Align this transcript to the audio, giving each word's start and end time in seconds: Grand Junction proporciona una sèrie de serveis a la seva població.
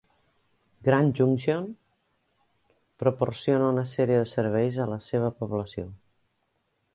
Grand 0.87 1.11
Junction 1.19 1.67
proporciona 3.03 3.69
una 3.75 3.85
sèrie 3.93 4.17
de 4.23 4.27
serveis 4.33 4.81
a 4.83 4.89
la 4.97 4.99
seva 5.11 5.31
població. 5.43 5.87